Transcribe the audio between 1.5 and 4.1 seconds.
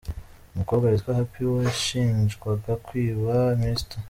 washinjwaga kwiba Mr.